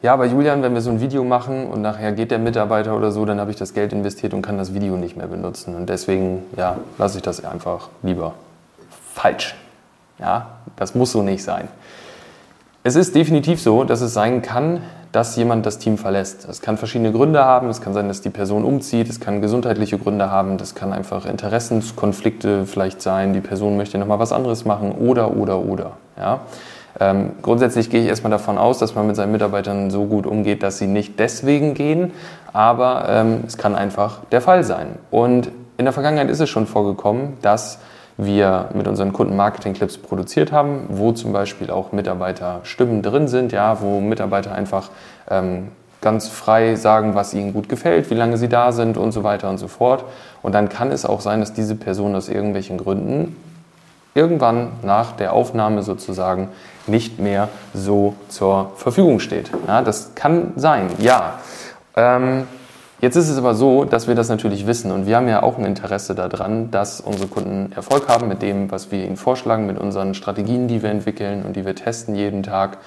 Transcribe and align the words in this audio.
ja, 0.00 0.12
aber 0.12 0.26
Julian, 0.26 0.62
wenn 0.62 0.74
wir 0.74 0.80
so 0.80 0.90
ein 0.90 1.00
Video 1.00 1.24
machen 1.24 1.66
und 1.66 1.82
nachher 1.82 2.12
geht 2.12 2.30
der 2.30 2.38
Mitarbeiter 2.38 2.96
oder 2.96 3.10
so, 3.10 3.24
dann 3.24 3.40
habe 3.40 3.50
ich 3.50 3.56
das 3.56 3.74
Geld 3.74 3.92
investiert 3.92 4.32
und 4.32 4.42
kann 4.42 4.56
das 4.56 4.72
Video 4.72 4.96
nicht 4.96 5.16
mehr 5.16 5.26
benutzen. 5.26 5.74
Und 5.74 5.88
deswegen, 5.88 6.44
ja, 6.56 6.76
lasse 6.98 7.18
ich 7.18 7.22
das 7.22 7.44
einfach 7.44 7.88
lieber. 8.02 8.34
Falsch. 9.14 9.56
Ja, 10.20 10.46
das 10.76 10.94
muss 10.94 11.12
so 11.12 11.22
nicht 11.22 11.42
sein. 11.42 11.68
Es 12.84 12.94
ist 12.94 13.14
definitiv 13.14 13.60
so, 13.60 13.82
dass 13.84 14.00
es 14.00 14.14
sein 14.14 14.40
kann, 14.40 14.82
dass 15.12 15.36
jemand 15.36 15.66
das 15.66 15.78
Team 15.78 15.98
verlässt. 15.98 16.46
Es 16.48 16.60
kann 16.60 16.76
verschiedene 16.76 17.12
Gründe 17.12 17.44
haben. 17.44 17.68
Es 17.68 17.80
kann 17.80 17.92
sein, 17.92 18.08
dass 18.08 18.20
die 18.20 18.30
Person 18.30 18.64
umzieht. 18.64 19.08
Es 19.08 19.20
kann 19.20 19.40
gesundheitliche 19.40 19.98
Gründe 19.98 20.30
haben. 20.30 20.58
Das 20.58 20.74
kann 20.74 20.92
einfach 20.92 21.24
Interessenskonflikte 21.26 22.66
vielleicht 22.66 23.02
sein. 23.02 23.32
Die 23.32 23.40
Person 23.40 23.76
möchte 23.76 23.98
nochmal 23.98 24.18
was 24.18 24.32
anderes 24.32 24.64
machen 24.64 24.92
oder, 24.92 25.36
oder, 25.36 25.58
oder. 25.58 25.92
Ja? 26.16 26.40
Ähm, 27.00 27.32
grundsätzlich 27.42 27.90
gehe 27.90 28.02
ich 28.02 28.08
erstmal 28.08 28.30
davon 28.30 28.58
aus, 28.58 28.78
dass 28.78 28.94
man 28.94 29.06
mit 29.06 29.16
seinen 29.16 29.32
Mitarbeitern 29.32 29.90
so 29.90 30.04
gut 30.06 30.26
umgeht, 30.26 30.62
dass 30.62 30.78
sie 30.78 30.86
nicht 30.86 31.18
deswegen 31.18 31.74
gehen, 31.74 32.12
aber 32.52 33.06
ähm, 33.08 33.44
es 33.46 33.56
kann 33.56 33.76
einfach 33.76 34.20
der 34.32 34.40
Fall 34.40 34.64
sein. 34.64 34.88
Und 35.10 35.50
in 35.76 35.84
der 35.84 35.92
Vergangenheit 35.92 36.28
ist 36.28 36.40
es 36.40 36.48
schon 36.50 36.66
vorgekommen, 36.66 37.36
dass 37.40 37.78
wir 38.16 38.70
mit 38.74 38.88
unseren 38.88 39.12
Kunden 39.12 39.36
Marketing-Clips 39.36 39.98
produziert 39.98 40.50
haben, 40.50 40.86
wo 40.88 41.12
zum 41.12 41.32
Beispiel 41.32 41.70
auch 41.70 41.92
Mitarbeiterstimmen 41.92 43.00
drin 43.00 43.28
sind, 43.28 43.52
ja, 43.52 43.80
wo 43.80 44.00
Mitarbeiter 44.00 44.52
einfach 44.52 44.90
ähm, 45.30 45.68
ganz 46.00 46.26
frei 46.28 46.74
sagen, 46.74 47.14
was 47.14 47.32
ihnen 47.32 47.52
gut 47.52 47.68
gefällt, 47.68 48.10
wie 48.10 48.14
lange 48.14 48.36
sie 48.36 48.48
da 48.48 48.72
sind 48.72 48.96
und 48.96 49.12
so 49.12 49.22
weiter 49.22 49.48
und 49.48 49.58
so 49.58 49.68
fort. 49.68 50.04
Und 50.42 50.54
dann 50.54 50.68
kann 50.68 50.90
es 50.90 51.06
auch 51.06 51.20
sein, 51.20 51.40
dass 51.40 51.52
diese 51.52 51.76
Person 51.76 52.16
aus 52.16 52.28
irgendwelchen 52.28 52.76
Gründen 52.76 53.36
irgendwann 54.14 54.68
nach 54.82 55.12
der 55.12 55.32
Aufnahme 55.32 55.82
sozusagen 55.82 56.48
nicht 56.86 57.18
mehr 57.18 57.48
so 57.74 58.14
zur 58.28 58.72
Verfügung 58.76 59.20
steht. 59.20 59.50
Ja, 59.66 59.82
das 59.82 60.14
kann 60.14 60.52
sein, 60.56 60.88
ja. 60.98 61.38
Ähm, 61.96 62.46
jetzt 63.00 63.16
ist 63.16 63.28
es 63.28 63.38
aber 63.38 63.54
so, 63.54 63.84
dass 63.84 64.08
wir 64.08 64.14
das 64.14 64.28
natürlich 64.28 64.66
wissen 64.66 64.90
und 64.90 65.06
wir 65.06 65.16
haben 65.16 65.28
ja 65.28 65.42
auch 65.42 65.58
ein 65.58 65.64
Interesse 65.64 66.14
daran, 66.14 66.70
dass 66.70 67.00
unsere 67.00 67.28
Kunden 67.28 67.72
Erfolg 67.72 68.08
haben 68.08 68.28
mit 68.28 68.42
dem, 68.42 68.70
was 68.70 68.90
wir 68.90 69.04
ihnen 69.04 69.16
vorschlagen, 69.16 69.66
mit 69.66 69.78
unseren 69.78 70.14
Strategien, 70.14 70.68
die 70.68 70.82
wir 70.82 70.90
entwickeln 70.90 71.44
und 71.44 71.54
die 71.56 71.64
wir 71.64 71.74
testen 71.74 72.14
jeden 72.14 72.42
Tag. 72.42 72.78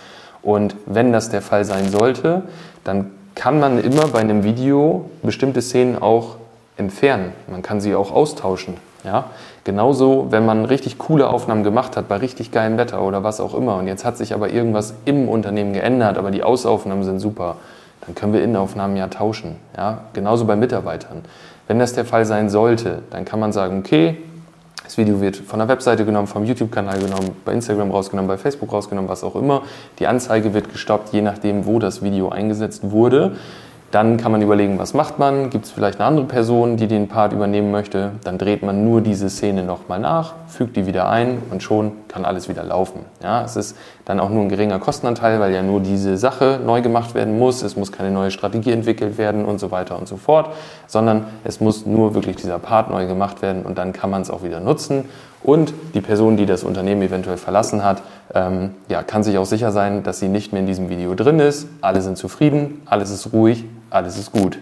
Und 0.42 0.76
wenn 0.86 1.14
das 1.14 1.30
der 1.30 1.42
Fall 1.42 1.66
sein 1.66 1.90
sollte, 1.90 2.44
dann 2.84 3.12
kann 3.36 3.60
man 3.60 3.82
immer 3.82 4.08
bei 4.08 4.20
einem 4.20 4.44
Video 4.44 5.10
bestimmte 5.24 5.62
Szenen 5.62 6.02
auch 6.02 6.38
entfernen. 6.78 7.34
Man 7.48 7.62
kann 7.62 7.80
sie 7.80 7.96
auch 7.96 8.12
austauschen. 8.12 8.76
Ja? 9.04 9.26
Genauso, 9.64 10.28
wenn 10.30 10.46
man 10.46 10.66
richtig 10.66 10.98
coole 10.98 11.30
Aufnahmen 11.30 11.64
gemacht 11.64 11.98
hat, 11.98 12.08
bei 12.08 12.18
richtig 12.18 12.52
geilem 12.52 12.78
Wetter 12.78 13.02
oder 13.02 13.24
was 13.24 13.40
auch 13.40 13.54
immer, 13.54 13.78
und 13.78 13.88
jetzt 13.88 14.06
hat 14.06 14.18
sich 14.18 14.34
aber 14.34 14.50
irgendwas 14.50 14.94
im 15.06 15.30
Unternehmen 15.30 15.74
geändert, 15.74 16.18
aber 16.18 16.32
die 16.32 16.44
Ausaufnahmen 16.44 17.04
sind 17.04 17.20
super, 17.20 17.58
dann 18.06 18.16
können 18.16 18.34
wir 18.34 18.44
Innenaufnahmen 18.44 18.98
ja 18.98 19.08
tauschen. 19.08 19.56
Ja? 19.78 20.00
Genauso 20.14 20.46
bei 20.46 20.56
Mitarbeitern. 20.56 21.24
Wenn 21.68 21.80
das 21.80 21.94
der 21.94 22.06
Fall 22.06 22.26
sein 22.26 22.50
sollte, 22.50 23.00
dann 23.12 23.26
kann 23.26 23.40
man 23.40 23.54
sagen, 23.54 23.80
okay, 23.80 24.18
das 24.84 24.98
Video 24.98 25.22
wird 25.22 25.38
von 25.38 25.60
der 25.60 25.70
Webseite 25.70 26.04
genommen, 26.04 26.28
vom 26.28 26.44
YouTube-Kanal 26.44 27.00
genommen, 27.00 27.32
bei 27.46 27.54
Instagram 27.54 27.92
rausgenommen, 27.92 28.28
bei 28.28 28.38
Facebook 28.38 28.74
rausgenommen, 28.74 29.10
was 29.10 29.24
auch 29.24 29.36
immer. 29.36 29.62
Die 30.00 30.08
Anzeige 30.08 30.54
wird 30.54 30.70
gestoppt, 30.70 31.14
je 31.14 31.22
nachdem, 31.22 31.66
wo 31.66 31.80
das 31.80 32.02
Video 32.02 32.28
eingesetzt 32.30 32.92
wurde. 32.92 33.38
Dann 33.92 34.16
kann 34.16 34.32
man 34.32 34.42
überlegen, 34.42 34.80
was 34.80 34.94
macht 34.94 35.20
man? 35.20 35.50
Gibt 35.50 35.66
es 35.66 35.72
vielleicht 35.72 36.00
eine 36.00 36.08
andere 36.08 36.26
Person, 36.26 36.78
die 36.78 36.88
den 36.88 37.10
Part 37.10 37.34
übernehmen 37.34 37.72
möchte? 37.72 38.14
Dann 38.24 38.38
dreht 38.38 38.64
man 38.64 38.86
nur 38.86 39.02
diese 39.02 39.30
Szene 39.30 39.64
nochmal 39.64 40.00
nach, 40.00 40.34
fügt 40.48 40.78
die 40.78 40.88
wieder 40.88 41.10
ein 41.10 41.40
und 41.52 41.62
schon 41.62 41.92
kann 42.08 42.24
alles 42.24 42.48
wieder 42.48 42.64
laufen. 42.64 43.02
Ja, 43.22 43.44
es 43.44 43.58
ist 43.58 43.78
dann 44.12 44.20
auch 44.20 44.30
nur 44.30 44.44
ein 44.44 44.50
geringer 44.50 44.78
Kostenanteil, 44.78 45.40
weil 45.40 45.54
ja 45.54 45.64
nur 45.64 45.80
diese 45.80 46.18
Sache 46.18 46.60
neu 46.64 46.82
gemacht 46.82 47.16
werden 47.16 47.40
muss. 47.40 47.64
Es 47.64 47.78
muss 47.78 47.92
keine 47.92 48.12
neue 48.12 48.30
Strategie 48.30 48.72
entwickelt 48.72 49.18
werden 49.18 49.46
und 49.46 49.60
so 49.60 49.72
weiter 49.72 49.98
und 49.98 50.08
so 50.08 50.18
fort, 50.18 50.54
sondern 50.86 51.26
es 51.46 51.62
muss 51.62 51.86
nur 51.86 52.14
wirklich 52.14 52.36
dieser 52.36 52.60
Part 52.60 52.90
neu 52.90 53.08
gemacht 53.08 53.42
werden 53.42 53.64
und 53.64 53.78
dann 53.78 53.94
kann 53.94 54.10
man 54.10 54.22
es 54.22 54.30
auch 54.30 54.44
wieder 54.44 54.60
nutzen. 54.60 55.06
Und 55.44 55.74
die 55.94 56.02
Person, 56.02 56.38
die 56.38 56.46
das 56.46 56.64
Unternehmen 56.64 57.02
eventuell 57.02 57.38
verlassen 57.38 57.84
hat, 57.84 58.04
ähm, 58.36 58.72
ja, 58.90 59.02
kann 59.02 59.24
sich 59.24 59.38
auch 59.38 59.46
sicher 59.46 59.72
sein, 59.72 60.04
dass 60.04 60.20
sie 60.20 60.28
nicht 60.28 60.52
mehr 60.52 60.60
in 60.60 60.68
diesem 60.68 60.90
Video 60.90 61.16
drin 61.16 61.40
ist. 61.40 61.68
Alle 61.80 62.02
sind 62.02 62.18
zufrieden, 62.18 62.82
alles 62.86 63.10
ist 63.10 63.34
ruhig, 63.34 63.66
alles 63.90 64.20
ist 64.20 64.32
gut. 64.32 64.60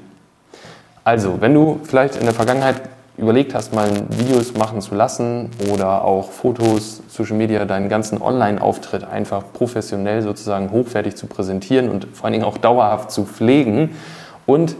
Also, 1.03 1.41
wenn 1.41 1.53
du 1.53 1.79
vielleicht 1.83 2.15
in 2.15 2.23
der 2.23 2.33
Vergangenheit 2.33 2.81
überlegt 3.19 3.53
hast, 3.53 3.73
mal 3.73 3.89
Videos 4.09 4.53
machen 4.53 4.81
zu 4.81 4.95
lassen 4.95 5.49
oder 5.71 6.03
auch 6.03 6.31
Fotos, 6.31 7.01
Social 7.07 7.37
Media, 7.37 7.65
deinen 7.65 7.89
ganzen 7.89 8.21
Online-Auftritt 8.21 9.03
einfach 9.03 9.43
professionell 9.53 10.21
sozusagen 10.21 10.71
hochwertig 10.71 11.15
zu 11.15 11.27
präsentieren 11.27 11.89
und 11.89 12.07
vor 12.13 12.25
allen 12.25 12.33
Dingen 12.33 12.45
auch 12.45 12.57
dauerhaft 12.57 13.11
zu 13.11 13.25
pflegen 13.25 13.91
und 14.45 14.75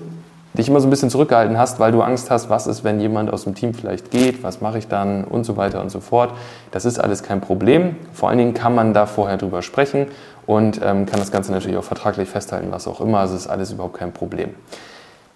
dich 0.57 0.67
immer 0.67 0.79
so 0.79 0.87
ein 0.87 0.89
bisschen 0.89 1.09
zurückgehalten 1.09 1.57
hast, 1.57 1.79
weil 1.79 1.91
du 1.91 2.01
Angst 2.01 2.31
hast, 2.31 2.49
was 2.49 2.67
ist, 2.67 2.83
wenn 2.83 2.99
jemand 2.99 3.31
aus 3.31 3.43
dem 3.43 3.55
Team 3.55 3.73
vielleicht 3.73 4.11
geht, 4.11 4.43
was 4.43 4.61
mache 4.61 4.79
ich 4.79 4.87
dann 4.87 5.23
und 5.23 5.43
so 5.43 5.57
weiter 5.57 5.81
und 5.81 5.89
so 5.89 5.99
fort. 5.99 6.31
Das 6.71 6.85
ist 6.85 6.99
alles 6.99 7.23
kein 7.23 7.39
Problem. 7.39 7.95
Vor 8.13 8.29
allen 8.29 8.39
Dingen 8.39 8.53
kann 8.53 8.73
man 8.73 8.93
da 8.93 9.05
vorher 9.05 9.37
drüber 9.37 9.61
sprechen 9.61 10.07
und 10.47 10.81
ähm, 10.83 11.05
kann 11.05 11.19
das 11.19 11.31
Ganze 11.31 11.51
natürlich 11.51 11.77
auch 11.77 11.83
vertraglich 11.83 12.27
festhalten, 12.27 12.67
was 12.71 12.87
auch 12.87 12.99
immer. 13.01 13.19
Also 13.19 13.35
ist 13.35 13.47
alles 13.47 13.71
überhaupt 13.71 13.97
kein 13.97 14.11
Problem. 14.11 14.49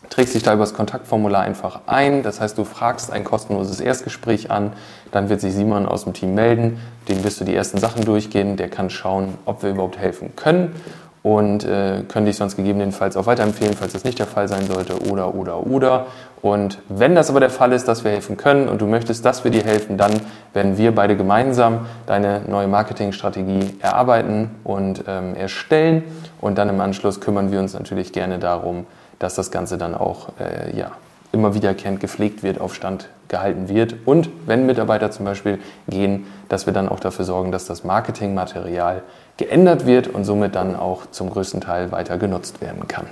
trägst 0.09 0.35
dich 0.35 0.43
da 0.43 0.55
über 0.55 0.63
das 0.63 0.73
Kontaktformular 0.73 1.43
einfach 1.43 1.81
ein. 1.87 2.23
Das 2.23 2.41
heißt, 2.41 2.57
du 2.57 2.65
fragst 2.65 3.13
ein 3.13 3.23
kostenloses 3.23 3.81
Erstgespräch 3.81 4.51
an, 4.51 4.73
dann 5.13 5.29
wird 5.29 5.43
sich 5.43 5.53
Simon 5.53 5.85
aus 5.85 6.05
dem 6.05 6.15
Team 6.15 6.35
melden, 6.35 6.81
dem 7.09 7.23
wirst 7.23 7.39
du 7.41 7.45
die 7.45 7.55
ersten 7.55 7.77
Sachen 7.77 8.03
durchgehen, 8.05 8.57
der 8.57 8.71
kann 8.71 8.89
schauen, 8.89 9.35
ob 9.45 9.63
wir 9.63 9.69
überhaupt 9.71 9.99
helfen 9.99 10.35
können 10.37 10.75
und 11.23 11.65
äh, 11.65 12.03
können 12.09 12.27
dich 12.27 12.37
sonst 12.37 12.57
gegebenenfalls 12.57 13.17
auch 13.17 13.27
weiterempfehlen, 13.27 13.75
falls 13.75 13.93
das 13.93 14.05
nicht 14.05 14.19
der 14.19 14.27
Fall 14.27 14.49
sein 14.49 14.67
sollte 14.67 14.99
oder, 15.11 15.35
oder, 15.35 15.67
oder. 15.67 16.07
Und 16.41 16.79
wenn 16.89 17.15
das 17.15 17.31
aber 17.31 17.41
der 17.41 17.51
Fall 17.51 17.73
ist, 17.73 17.89
dass 17.89 18.05
wir 18.05 18.13
helfen 18.13 18.37
können 18.37 18.69
und 18.69 18.81
du 18.81 18.87
möchtest, 18.87 19.25
dass 19.25 19.43
wir 19.43 19.51
dir 19.51 19.65
helfen, 19.65 19.99
dann 19.99 20.13
werden 20.53 20.79
wir 20.79 20.95
beide 20.95 21.17
gemeinsam 21.17 21.87
deine 22.07 22.43
neue 22.47 22.69
Marketingstrategie 22.69 23.77
erarbeiten 23.81 24.51
und 24.63 25.05
ähm, 25.09 25.35
erstellen 25.35 26.05
und 26.41 26.59
dann 26.59 26.69
im 26.69 26.81
Anschluss 26.81 27.21
kümmern 27.21 27.51
wir 27.51 27.59
uns 27.59 27.75
natürlich 27.75 28.13
gerne 28.13 28.39
darum, 28.39 28.87
dass 29.19 29.35
das 29.35 29.51
Ganze 29.51 29.79
dann 29.79 29.95
auch 29.95 30.29
äh, 30.39 30.77
ja, 30.77 30.93
immer 31.33 31.55
wiederkehrend 31.55 31.99
gepflegt 31.99 32.45
wird, 32.45 32.61
auf 32.61 32.75
Stand 32.75 33.09
gehalten 33.29 33.69
wird. 33.69 33.95
Und 34.07 34.31
wenn 34.47 34.67
Mitarbeiter 34.67 35.11
zum 35.11 35.25
Beispiel 35.25 35.59
gehen, 35.89 36.27
dass 36.49 36.67
wir 36.67 36.73
dann 36.73 36.89
auch 36.89 37.01
dafür 37.01 37.25
sorgen, 37.25 37.53
dass 37.53 37.67
das 37.67 37.85
Marketingmaterial 37.85 39.03
geändert 39.37 39.87
wird 39.87 40.09
und 40.09 40.25
somit 40.25 40.55
dann 40.55 40.75
auch 40.75 41.07
zum 41.11 41.31
größten 41.31 41.61
Teil 41.61 41.93
weiter 41.93 42.19
genutzt 42.19 42.61
werden 42.61 42.89
kann. 42.89 43.07